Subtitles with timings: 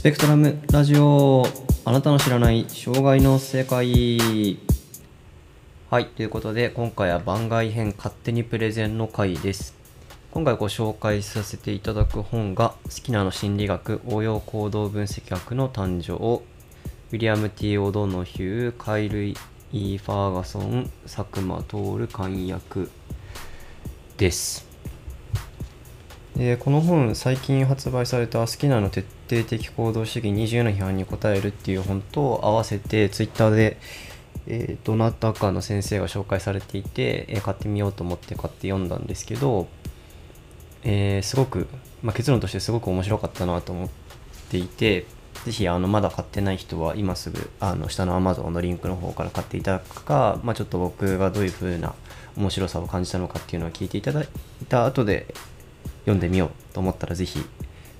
[0.00, 1.44] スペクトラムラジオ
[1.84, 4.58] あなたの知らない障害の世界。
[5.90, 6.06] はい。
[6.06, 9.74] ということで今回は番外編勝手にプレゼンの回です。
[10.30, 16.14] 今回ご紹介させていただく本が好きなの心理学応用行動分析学の誕生。
[16.14, 22.90] ウィリアム・ T・ オドノヒューカイル・イ・ファーガソン佐久間徹漢訳
[24.16, 24.69] です。
[26.38, 33.78] えー、この本最近発売された「好きなの徹底的行動主義20の批判に答える」っていう本と合わせてツイッターで、
[34.46, 39.68] えー、どなたかの先生が紹介されていて、えー、買ってみようと思って買って読んだんですけど、
[40.84, 41.66] えー、すごく、
[42.02, 43.88] まあ、結論としてすごく面白かったなと思っ
[44.50, 45.06] ていて
[45.44, 51.94] ぜひあのまだ買ってない人は今すぐあの下の Amazon のリンクの方から買っていただくか、まあ、ちょっと僕がどういう風な
[52.36, 54.28] 面白さを感じたのかっていうのを聞いていただい
[54.68, 55.34] た後で
[56.00, 57.40] 読んでみようと思ったらぜひ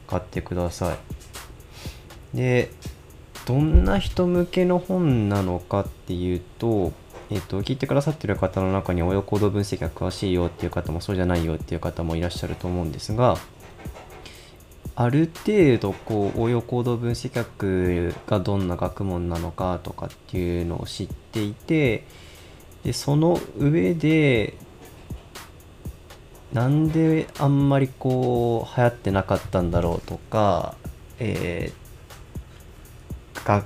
[0.06, 0.94] 買ってくださ
[2.32, 2.36] い。
[2.36, 2.70] で、
[3.46, 6.92] どんな人向けの本なのかっていうと、
[7.30, 13.36] えっと、聞いてくださってる方の中に応用行動分析が詳しいよっていう方もそうじゃないよっていう方もいらっしゃると思うんですが、
[14.96, 22.04] ある程度こう応用行動分析学がどんな学問なのかとかっていうのを知っていて
[22.84, 24.58] でその上で
[26.52, 30.74] なんであんまりこう流行ってなかったんだろうとか、
[31.18, 33.64] えー、が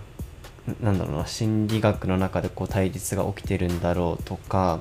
[0.80, 4.80] なんだろうな心理学の中でこう対立が起きてるんだろうとか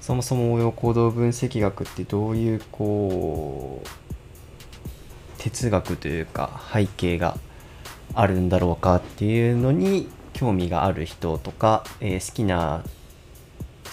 [0.00, 3.88] そもそも応用行動分析学ってどういうこう
[5.38, 7.38] 哲学というか背景が
[8.14, 12.82] あるんだろうかっていうのに興味がある人とか、えー、好きな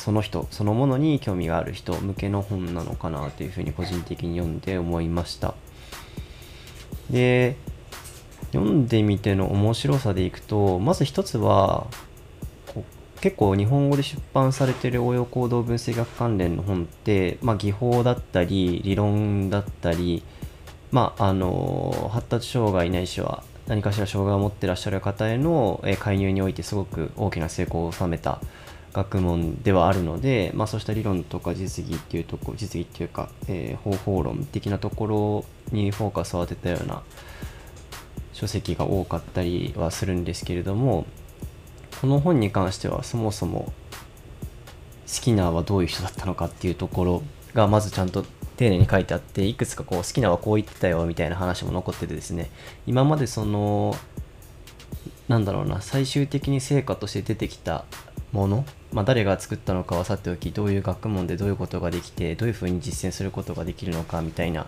[0.07, 5.53] その人そのものに興味がある人向けの本なのかなというふうに個人的に読んで思いました。
[7.09, 7.57] で
[8.53, 11.87] 読んでみての面白さでいくとまず一つは
[13.19, 20.23] 結構日本語で出版されてる応用行動分析学関連の本って、まあ、技法だったり理論だったり、
[20.89, 28.39] まあ、あの発達障害ないしは何かしら障害を持ってらっしゃる方への介入においてすごく大きな成功を収めた
[28.97, 37.03] 学問ではあるので、まあ、そうした理論とか実技っていうとこ実技っていうか、えー、方法論的なところにフォーカスを当てたような
[38.33, 41.05] 書籍が多かったりはするんですけれども
[42.01, 43.71] この本に関してはそもそも
[45.05, 48.25] スキナーはどういう人だったのかっていうところがまずちゃんと
[48.57, 52.49] 丁寧に書いてあっていくつかこう好きなはこう言ってたよみたいな話も残っててですね
[52.87, 53.95] 今までその
[55.27, 57.85] なんだろうな最終的に成果として出てきた
[58.31, 64.67] もの、まあ、誰が作ったのかはさておきどういう学問でどういうことができてどういうふうに実践することができるのかみたいな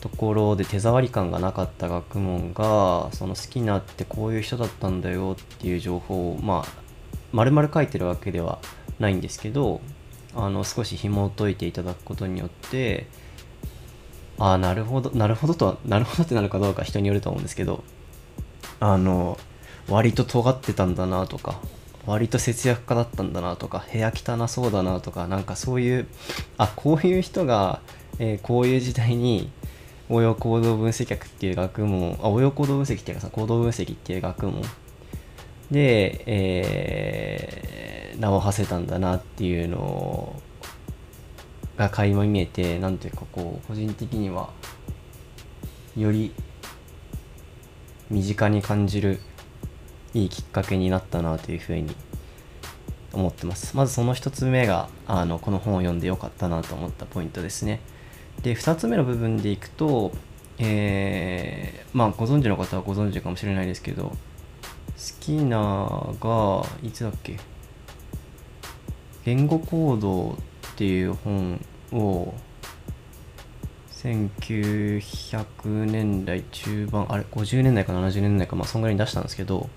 [0.00, 6.82] ところで手触り感がなかった学問がその好きなってこういう人だったんだよっていう情報をまあ
[7.32, 8.58] 丸々書いてるわけでは
[8.98, 9.80] ないんですけど
[10.34, 13.06] あの少し紐解いていただくことによって
[14.38, 17.82] ああなるほどなるほどとなるほどってなるかどうか人によると思うんですけど
[18.80, 19.38] あの
[19.88, 21.60] 割と尖ってたんだなとか
[22.08, 26.06] 割と節約家だったんだなとか部屋汚そうだなとかなんかそういう
[26.56, 27.80] あこういう人が、
[28.18, 29.50] えー、こういう時代に
[30.08, 34.62] 応用行動分析学っていう学問あ応用行動分析っていうかさ行動分析っていう学問。
[35.70, 40.40] で、えー、名を馳せたんだなっていうの
[41.76, 44.48] が垣間見えてなんというかこう個人的には
[45.94, 46.32] より
[48.08, 49.20] 身近に感じる
[50.18, 51.94] いいきっかけになったなというふうに
[53.12, 53.76] 思ってます。
[53.76, 57.80] まずその1つ目があのこの本を読んでよかったなと思ったポイントですね。
[58.42, 60.12] で2つ目の部分でいくと、
[60.58, 64.14] えー、まあご存知の方はご存知かもしれないですけど好
[65.20, 65.88] きな
[66.20, 67.38] がいつだっけ？
[69.24, 70.36] 言語行動っ
[70.76, 71.60] ていう本
[71.92, 72.34] を
[73.90, 79.68] 1900年代中盤あれ50年代か70年代かまあそんぐらいに出したんですけど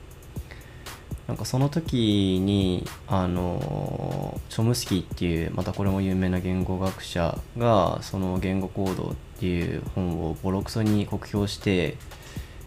[1.32, 11.96] なんかその時にあのチョムスキーっていうまたこれも有名な言語学者がその言語行動っていう本をボロクソに酷評して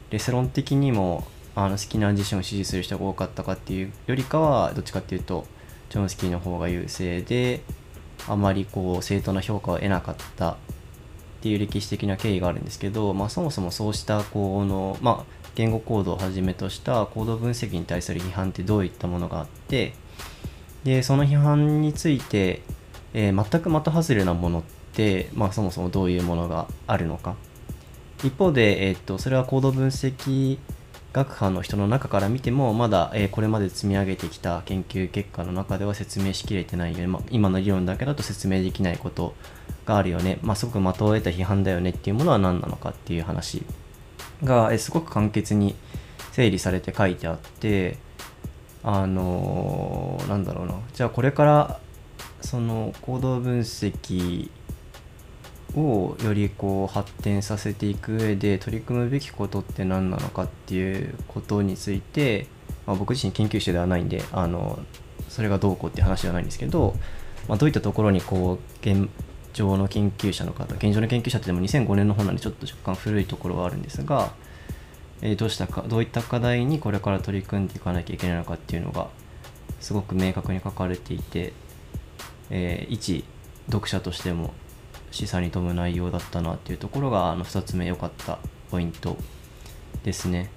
[0.08, 5.46] レセロン的にもあの好きな自身を支持する人が多かったかっていうよりかはどっちかっていうと
[5.90, 7.60] チョムスキーの方が優勢で
[8.26, 10.56] あまりこう正当な評価を得なかったっ
[11.42, 19.94] ていう歴史的な経緯があるんですけど、まあ、そもそもそうしたこの、まあ、言語コードをはじめとしたコード分析に対する批判ってどういったものがあって
[20.84, 22.62] でその批判について、
[23.14, 24.62] えー、全く的外れなものっ
[24.92, 27.36] て、まあ、そもそもどういうものがあるのか。
[28.22, 30.58] 一方で、えっと、それは行動分析
[31.12, 39.34] 学派の人の中から見てもまだ、えーこれまで積み上げてきた研究結果の中では説明しきれてないよね、まあ、今の理論だけだと説明できないこと
[39.86, 43.62] があるよね、まあ、すごく的を得た批判だよねっていうものは何なのかっていう話。
[44.42, 45.74] が、えすごく簡潔に
[46.32, 47.98] 整理されて書いてあって
[48.82, 50.74] あのーなんだろうな。
[50.92, 51.80] じゃあこれから
[52.40, 54.50] その行動分析
[55.76, 62.46] をよりこう発展させていく上で取り組むべきことって何なのかっていうことについて、
[62.86, 64.78] まあ、僕自身研究者ではないんであの
[65.28, 66.94] それがどうこうって話ではないんですけど、
[67.48, 69.08] まあ、どういったところにこう現
[69.54, 74.32] 状の研究者の方現状の研究者ってでも2005年の本なんでちょっと若干古いところはあるんですが、
[75.22, 79.08] えーどうしたかどういった課題にこれから取り組んでいかなきゃいけないのかっていうのが
[79.80, 81.54] すごく明確に書かれていて、
[82.50, 83.24] えー一
[83.66, 84.52] 読者としても
[85.10, 88.38] 示唆に富む内容だったなっていうところがあの2つ目良かった
[88.70, 89.16] ポイント
[90.02, 90.50] ですね。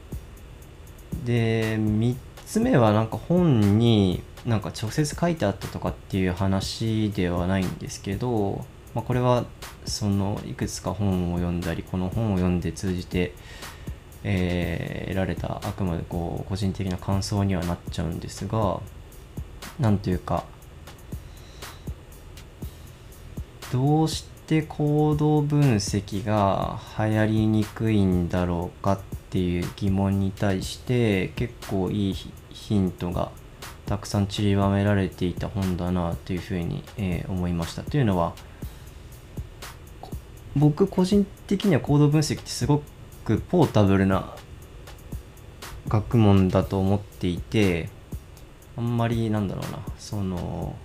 [1.24, 2.16] で3
[2.46, 8.66] つ目はなんか本になんか直接書いてあったとかっていう話ではないんですけど、
[8.98, 9.46] まあ、これは
[9.86, 13.36] そのいくつか本を読んだりこの本を読んで通じて、
[14.24, 18.82] えー得られたあくまでこう個人的な感想にはなっちゃうんですが
[19.80, 20.46] なんというか
[23.72, 29.00] どうして行動分析が流行りにくいんだろうかっ
[29.30, 32.16] ていう疑問に対して結構いい
[32.50, 33.32] ヒントが
[33.86, 37.84] たくさん散りばめられていた本だなというふうに、えー思いました。
[37.84, 38.34] というのは
[40.60, 42.84] 僕個人的には行動分析ってすご
[43.26, 44.36] くポータブルな
[45.88, 47.90] 学問だと思っていて
[48.76, 49.80] あんまりなんだろうな。
[49.98, 50.76] その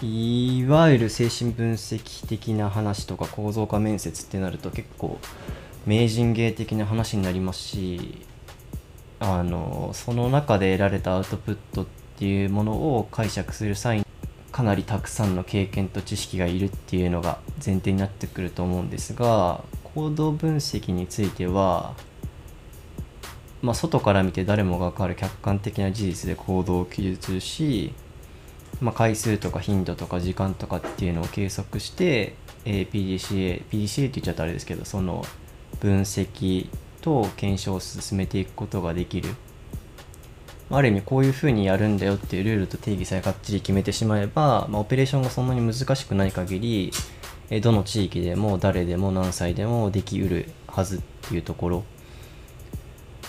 [0.00, 5.18] いわゆる精神分析的な話とか構造化面接ってなると結構
[5.86, 8.24] 名人芸的な話になりますし
[9.18, 11.86] あのその中で得られたアウトプットっ
[12.16, 14.04] ていうものを解釈する際に
[14.58, 19.62] かなりたくさんの経験と知識がいるっていうのが前提になってくると思うんですが
[19.94, 21.94] 行動分析については
[23.62, 27.92] まあ、外から見て誰もが分かる客観的な事実で行動を記述し、
[28.80, 32.34] まあ、回数とか頻度とか時間とかっていうのを計測して、
[32.64, 35.24] えー PDCA PDCA って言っちゃったらあれですけどその
[35.78, 36.68] 分析
[37.00, 39.36] と検証を進めていくことができる。
[40.70, 46.92] ある意味こういうふうにやるんだよっていうルールと定義さえかっちり決めてしまえば、まあ、オペレーションがそんなに難しくない限り
[47.62, 51.84] どの地域でも誰でも何歳でもできうるはずっていうところ。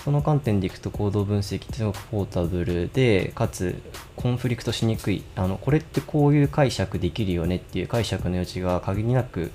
[0.03, 3.81] その観点でいくと行動分析ってすごくポータブルでかつ
[4.15, 5.23] コンフリクトしにくい。
[5.35, 9.51] あのこれってこういう解釈できるよねっていう解釈の余地が限りなく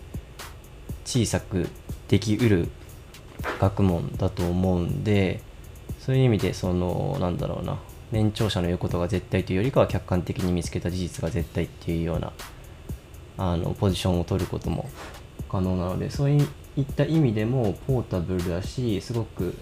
[1.05, 1.69] 小さく
[2.09, 2.69] できうる
[3.59, 5.41] 学問だと思うんで
[6.05, 7.79] そういう意味でそのなんだろうな
[8.13, 12.33] 年長者の言うことが絶対というよりかは客観的に見つけた事実が絶対っていうような
[13.39, 14.91] あのポジションを取ることも
[15.49, 19.55] 可能なのでそういった意味でもポータブルだしすごく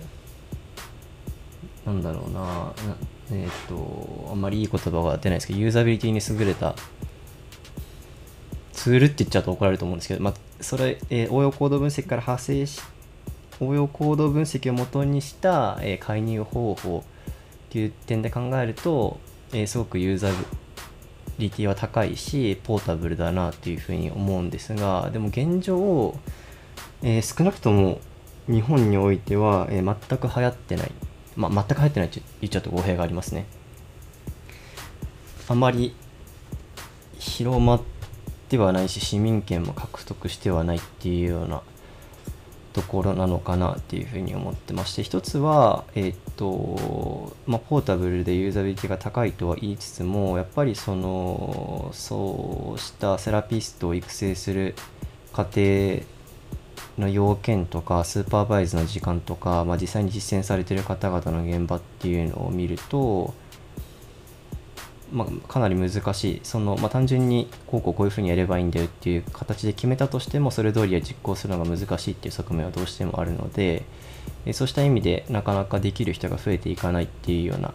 [1.86, 2.72] なんだろうな
[3.30, 6.74] えっ、とあんまりいい言葉が出ないですけどユーザビリティに優れた
[8.72, 13.01] ツールって言っちゃうと怒られると思うんですけど、まあ、それ、えー応用行動分析から派生して
[13.62, 19.18] 応用行動分析を元にした、えー介入方法っていう点で考えると、
[19.52, 20.30] えーすごくユーザ
[21.38, 26.16] リティは高いしポータブルだなっていうふうに思うんですがでも現状、
[27.02, 28.00] えー少なくとも
[28.48, 30.92] 日本においては、えー全く流行ってない、
[31.36, 33.46] まあ、全く流行ってないって言っちゃうと語弊がありますね。
[35.48, 35.94] あまり
[37.18, 37.82] 広まっ
[38.48, 41.62] てはないし市民権も獲得してはないっていうような
[42.72, 54.74] ところなのかなっていうふうに思ってまして一つはえっとまあポータブルでユーザビリティが高いとは言いつつもやっぱりそのそうしたセラピストを育成する
[55.32, 56.02] 過程
[56.98, 63.34] の要件とかスーパーバイズの時間とか、まあ、実際に実践されている方々の現場っていうのを見ると、
[65.12, 66.40] まあ、かなり難しい。
[66.42, 73.84] その、まあ、単純にこうこうこういうふうにやればいいんだよっていう形で決めたとしてもそれ通りは実行するのが難しいっていう側面はどうしてもあるので
[74.52, 77.74] そうした意味でなかなかできる人が増えていかないっていうような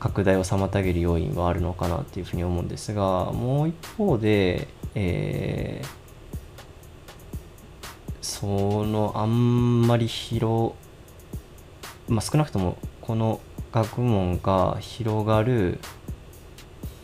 [0.00, 6.08] 拡大を妨げる要因はあるのかなっていうふうに思うんですがもう一方で、えー
[8.28, 10.74] そのあんまり広、
[12.08, 13.40] まあ、少なくともこの
[13.72, 15.80] 学問が広がる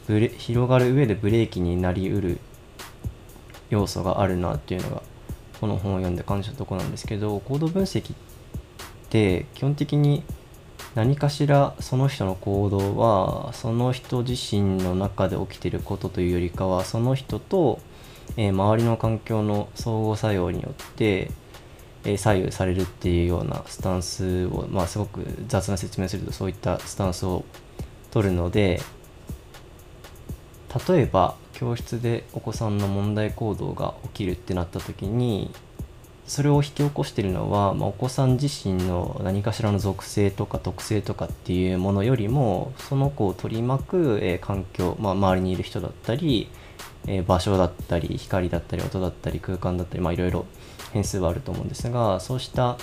[0.06, 2.38] ブレ広がる上でブレーキになりうる
[3.70, 5.02] 要素があるなっていうのが
[5.60, 8.16] この本を読んで感じたとこなんですけど行動分析っ
[9.08, 10.22] て基本的に
[10.94, 17.80] 何かしらその人の行動はその人自身の中で起きてることというよりかはその人と、
[18.36, 21.30] えー、周りの環境の相互作用によって、
[22.04, 27.44] えー、左右されるっていうようなスタンスを、まあ、すごく雑な説明するとそういったスタンスを
[28.12, 28.80] 取るので
[30.88, 35.50] 例えば教室でお子さんの問題行動が起きるってなった時に
[36.26, 46.48] それを引き起こしてるのは、まあ、お子さん自身の何かしらの属性とか特性とかっていうものよりもその子を取り巻く、えー、環境、まあ、周りにいる人だったり、
[47.06, 50.46] えー、場所だったり光だったり音だったり空間だったり、まあ、いろいろ
[50.92, 52.78] 変数はあると思うんですがそうした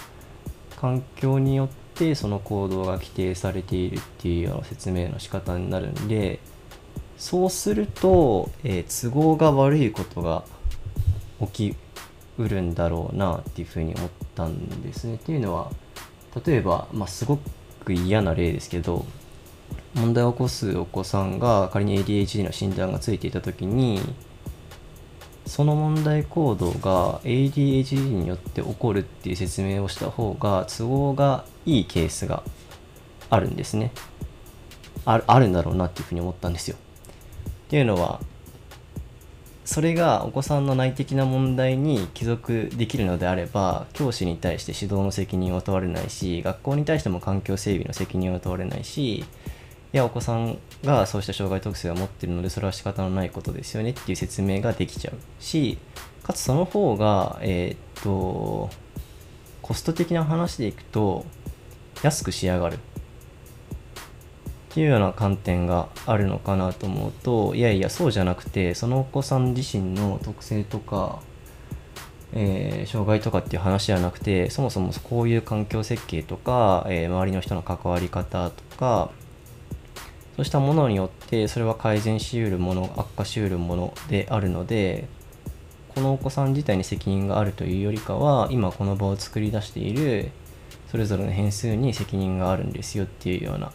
[0.79, 6.39] 環境によってその行動が規定されているっていうような説明の仕方になるんで
[7.21, 10.43] そうすると、えー、都合が悪いことが
[11.39, 11.75] 起き
[12.39, 15.15] うるんだろうなっていうふうに思ったんですね。
[15.15, 15.71] っていうのは
[16.43, 17.37] 例えば、まあ、すご
[17.85, 19.05] く嫌な例ですけど
[19.93, 24.01] 問題を起こすお子さんが仮に ADHD の診断がついていた時に
[25.45, 32.41] その問題行動が ADHD によって起こるっていう説明をした方が都合がいいケースが
[33.29, 33.91] あるんですね。
[35.05, 36.77] ああるんだろうなっていうふうに思ったんですよ。
[37.71, 38.19] っていうのは
[39.63, 49.25] それがお子さんの内的な問題に帰属できるのであれば教師に対して指導の責任は問われないし学校に対しても環境整備の責任は問われないしい
[49.93, 55.77] やお子さんがそうした障害特性を持ってるのでそれは仕方のないことですよねっていう説明ができちゃうし
[56.23, 58.69] かつその方がえー、っと
[59.61, 61.25] コスト的な話でいくと
[62.03, 62.79] 安く仕上がる。
[64.71, 71.19] っていうような観点があるのかなと思うといやいやそうじゃなくてそのお子さん自身の特性とか、
[72.31, 79.11] えー、障害とかっていう話じゃなくてそもそもこういう環境設計とか、えー、周りの人の関わり方とか
[80.37, 85.09] そうしたものによってそれは改善しうるもの悪化しうるものであるので
[85.89, 90.31] このお子さん自体に責任があるというよりかは今この場を作り出している
[90.89, 93.73] それぞれの変数に責任があるんですよっていうような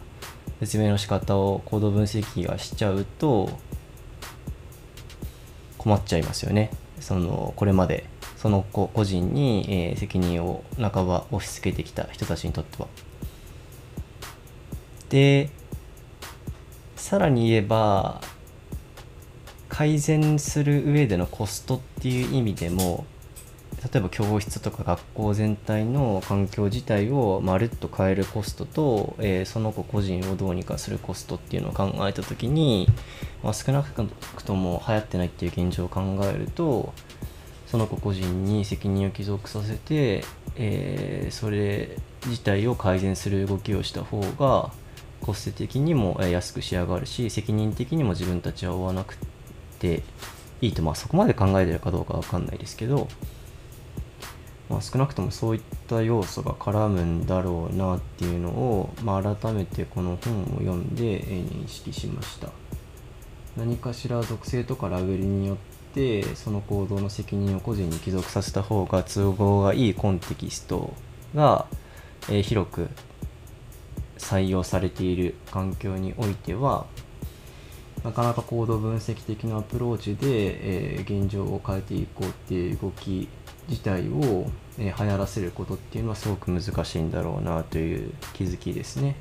[0.59, 3.49] 説明の仕方をコード分析がしちゃうと
[5.77, 6.71] 困っちゃいますよね。
[6.99, 12.87] そのこれまでその個人に、えー、責任を半ば押し付けてきた人たちにとっては。
[15.09, 15.49] で
[16.95, 18.21] さらに言えば
[19.69, 23.05] 改善する上でのコストっていう意味でも
[23.83, 32.87] 例えば教室とか学校全体の環境自体をまるっと変えるコストと、えー、その子個人をどうにかするコストっていうのを考えた時に、
[33.43, 33.93] まあ、少なく
[34.43, 36.91] とも流行ってないっていう現状を考えると
[37.67, 40.23] その子個人に責任を帰属させて、
[40.55, 44.71] えー、それ自体を改善する動きをした方が
[45.21, 49.17] コスト的にも安く仕上がるし責任的にも自分たちは負わなく
[49.79, 50.01] て
[50.61, 53.07] いいとまあそこまで考えてるかどうかわかんないですけど
[54.69, 62.49] まあ、少なくともそういった要素が絡むんだろうなっていうのを、まあ、改めてこの本を読んで認識しました。
[63.55, 65.57] 何かしら属性とかラベルによっ
[65.93, 70.93] てその行動の責任を個人に帰属させた方が都合がいいコンテキスト
[71.33, 71.65] が、
[72.29, 72.89] え、広く
[74.17, 76.85] 採用されている環境においては
[78.03, 83.27] なかなか行動分析的なアプローチで、え、現状を変えていこうっていう動き
[83.69, 89.15] 自体を、え、流行らせることっていうのはすごく難しいんだろうなという気づきですね。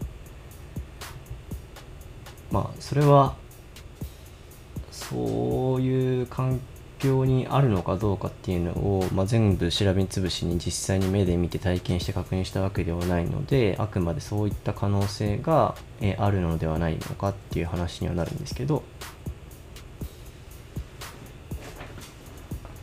[2.51, 3.35] まあそれは
[4.91, 6.61] そういう環
[6.99, 18.83] 境にあるのかどうかっていうのを、まあ、全部調べつぶしに実際に目で見て体験して確認したわけではないのであくまでそういった可能性が、え、あるのではないのかっていう話にはなるんですけど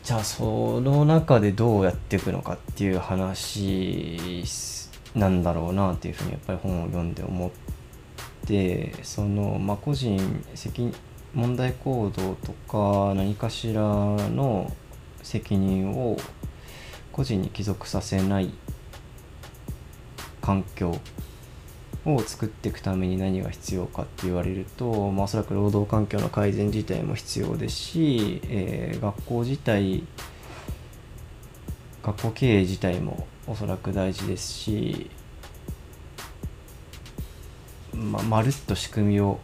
[0.04, 4.44] じゃあその中でどうやっていくのかっていう話
[5.16, 7.52] なんだろうなっていうふうにやっぱり本を読んで思っ
[8.46, 10.94] てその、まあ、個人責
[11.34, 14.76] 問題行動とか何かしらの
[15.22, 16.18] 責任を
[17.14, 18.54] 個人に帰属させない
[20.42, 21.00] 環境
[22.06, 30.04] を作っていくために何が必要かって言われると、まあ、おそらく労働環境の改善自体も必要ですし、えー、学校自体
[32.04, 35.10] 学校経営自体もおそらく大事ですし、
[37.94, 39.40] まあ、まるっと仕組みを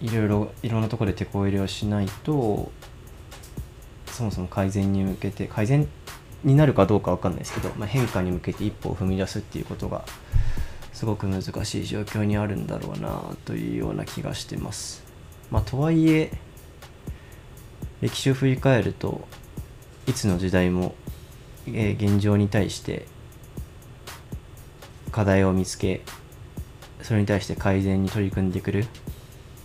[0.00, 2.72] いろいろいろんなところで手こ入れをしないと
[4.06, 5.86] そもそも改善に向けて改善
[6.44, 10.04] になるかどうかわかんないですけど、まあ、変化に向けて一歩を踏み出すっていうことが
[10.92, 15.02] すごく難しい状況にあるんだろうなというような気がしてます。
[15.50, 16.32] まあ、とはいえ
[18.00, 19.26] 歴史を振り返ると
[20.06, 20.94] いつの時代も、
[21.66, 23.06] え、現状に対して
[25.10, 26.02] 課題を見つけ
[27.02, 28.86] それに対して改善に取り組んでくる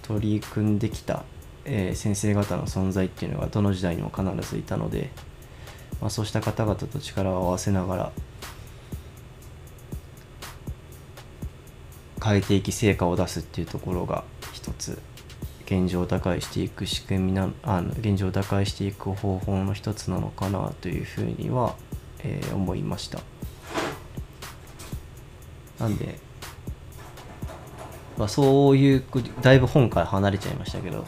[0.04, 1.24] 取り組んできた、
[1.66, 5.10] え、先生方の存在っていうのがどの時代にも必ずいたので、
[6.00, 8.12] まあ、そうした方々と力を合わせながら
[12.24, 15.00] 変えていき成果を出すっていうところが一つ
[15.66, 21.76] 現状を打開していく仕組みなあの現状を打開していく方法の一つなのかなというふうには、
[22.24, 23.20] えー、思いました。
[25.80, 26.18] なんで、
[28.18, 29.04] まあ、そういう
[29.42, 31.06] だいぶ本から離れちゃいましたけど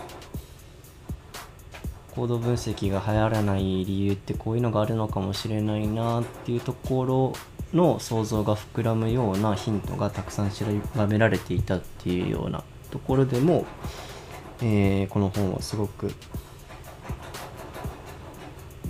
[2.12, 7.34] コード分析が流行らない理由ってこういうのがあるのかもしれないなっていうところ
[7.74, 10.66] の想像が膨らむようなヒントがたくさん調
[11.08, 13.66] べられていたっていうようなところでも
[14.62, 16.12] えー、この本はすごく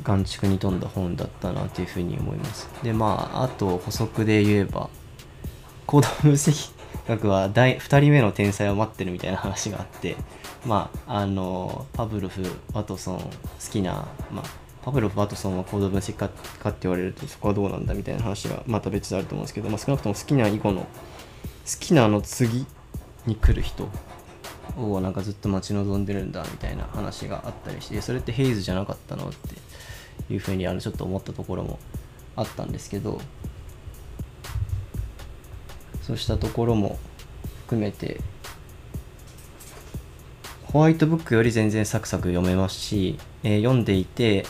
[0.04, 2.68] 眼蓄に富んだ本だったなというふうに思います。
[2.82, 4.90] で、まあ、あと補足で言えば、
[5.86, 6.72] 行動分析
[7.08, 10.16] 学は第2人目の天才を待ってるみたいな話があって、
[10.66, 12.44] まあ、あの、パブロフ、
[12.74, 13.26] ワトソン、好
[13.72, 14.46] きな、まあ、
[14.84, 20.88] パブロフ、ワトソンは行動分析家かって言われるとそこはどうなんだみたいな話がまた別であると思うんですけど、まあ、少なくとも好きな囲碁の好
[21.80, 22.66] きなの次
[23.26, 23.90] に来る人
[24.78, 31.80] をなんかずっと待ち望んでるんだみたいな話があったりしてそれってヘイズじゃなかったのっていうふうにあのちょっと思ったところも
[32.36, 33.20] あったんですけど
[36.02, 36.98] そうしたところも
[37.66, 38.22] 含めて
[40.72, 44.46] ホワイトブックより全然サクサク読めますし、えー、読んでいて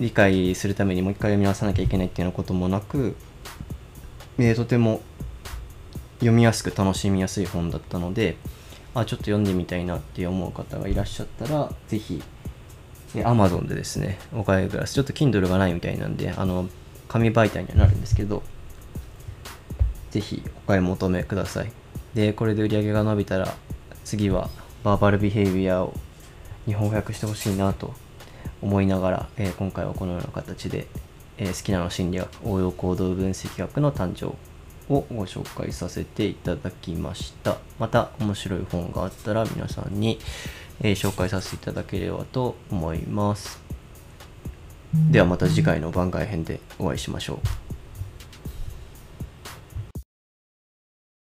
[0.00, 3.14] 理解するためにもう一回読み直さなきゃいけないっていうようなこともなく、
[4.38, 5.00] えー、とても
[6.18, 8.36] 読みやすく楽しみやすい本だったので、
[8.94, 12.20] あちょっと読んでみたいなって思う方がいらっしゃったらぜひ
[13.14, 16.68] Amazon でですねお買いくださいちょっと Kindle がないみたいなんであの
[17.08, 18.42] 紙媒体にはなるんですけど
[20.10, 21.72] ぜひお買い求めください。
[22.14, 23.54] でこれで売り上げが伸びたら
[24.04, 24.50] 次は
[24.82, 25.94] バーバルビヘイビアを
[26.66, 27.94] 日本語訳してほしいなと
[28.62, 30.86] 思いながら、えー、今回はこのような形で、
[31.38, 34.34] えー、好きなの心理学応用行動分析学の誕生
[34.92, 37.58] をご紹介させていただきました。
[37.78, 40.18] また面白い本があったら皆さんに、
[40.80, 43.60] えー、紹介させていただければと思います。
[45.10, 47.79] ではまた次回の番外編でお会いしましょう。